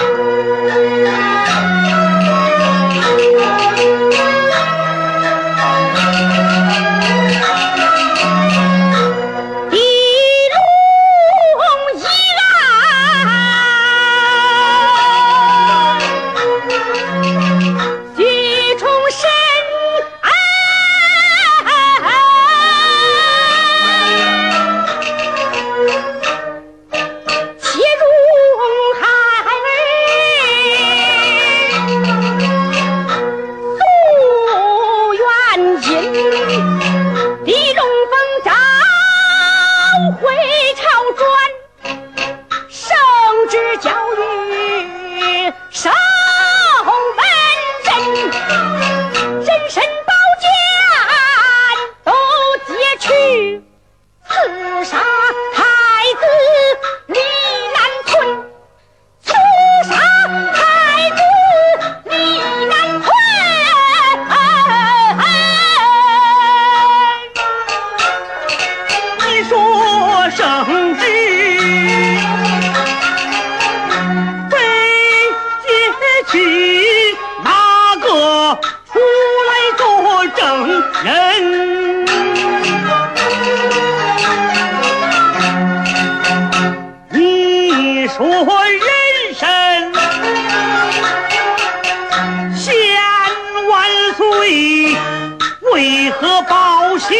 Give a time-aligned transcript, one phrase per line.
[0.00, 0.27] you
[70.30, 71.02] 圣旨
[74.50, 74.56] 被
[75.64, 75.68] 劫
[76.30, 76.34] 去，
[77.42, 77.50] 哪
[77.96, 78.06] 个
[78.92, 78.98] 出
[79.48, 79.80] 来做
[80.36, 80.38] 证
[81.02, 81.06] 人？
[87.10, 88.84] 你说人
[89.34, 89.40] 生
[92.54, 92.66] 千
[93.68, 93.72] 万
[94.16, 94.22] 岁，
[95.72, 97.16] 为何报信？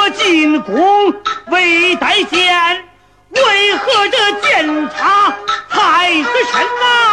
[0.00, 1.14] 我进宫
[1.48, 2.84] 未待见，
[3.32, 5.34] 为何这监察
[5.68, 7.09] 太子身呐？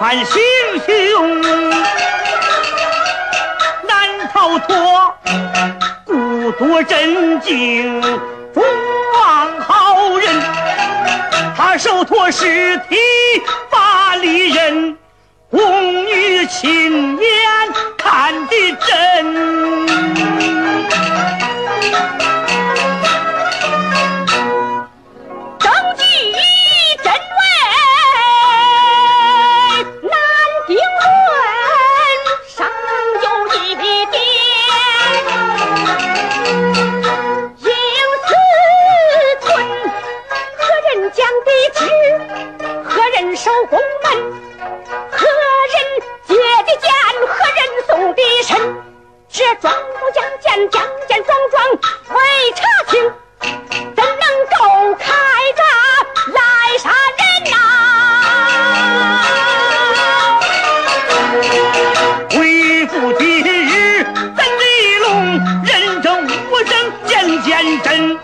[0.00, 0.40] 犯行
[0.86, 1.42] 凶，
[3.86, 5.14] 难逃脱，
[6.06, 8.00] 故作镇静，
[8.54, 10.40] 不忘好人，
[11.54, 12.96] 他手托尸体，
[13.68, 14.96] 把利人，
[15.50, 17.28] 红女青眼，
[17.98, 19.09] 看得真。
[50.80, 51.62] 房间装装
[52.08, 52.16] 会
[52.56, 52.58] 查
[52.88, 52.92] 清，
[53.94, 54.58] 怎能够
[54.98, 55.04] 开
[55.54, 55.62] 闸
[56.32, 56.40] 来
[56.78, 57.20] 杀人
[57.50, 57.54] 呐、
[62.38, 62.40] 为
[62.86, 64.62] 父今日怎地
[65.02, 65.06] 龙，
[65.66, 66.08] 人证
[66.50, 66.72] 物证
[67.06, 67.52] 件件
[67.82, 68.18] 真。